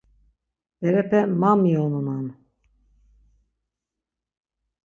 [0.81, 2.25] Berepe ma miyonunan.